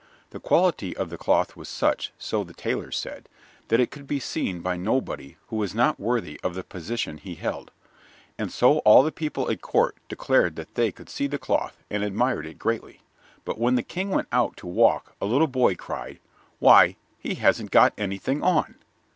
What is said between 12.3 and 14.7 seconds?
it greatly, but when the King went out to